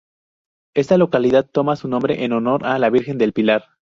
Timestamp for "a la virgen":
2.65-3.19